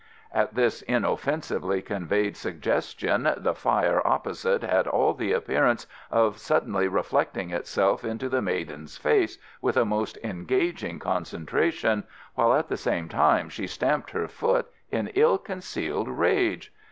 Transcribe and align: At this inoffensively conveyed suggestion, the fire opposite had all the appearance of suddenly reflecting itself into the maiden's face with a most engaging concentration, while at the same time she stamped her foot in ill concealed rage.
At 0.33 0.55
this 0.55 0.81
inoffensively 0.81 1.83
conveyed 1.83 2.35
suggestion, 2.35 3.31
the 3.37 3.53
fire 3.53 4.01
opposite 4.03 4.63
had 4.63 4.87
all 4.87 5.13
the 5.13 5.31
appearance 5.31 5.85
of 6.09 6.39
suddenly 6.39 6.87
reflecting 6.87 7.51
itself 7.51 8.03
into 8.03 8.27
the 8.27 8.41
maiden's 8.41 8.97
face 8.97 9.37
with 9.61 9.77
a 9.77 9.85
most 9.85 10.17
engaging 10.23 10.97
concentration, 10.97 12.03
while 12.33 12.55
at 12.55 12.67
the 12.67 12.77
same 12.77 13.09
time 13.09 13.47
she 13.47 13.67
stamped 13.67 14.09
her 14.09 14.27
foot 14.27 14.67
in 14.89 15.09
ill 15.09 15.37
concealed 15.37 16.07
rage. 16.07 16.73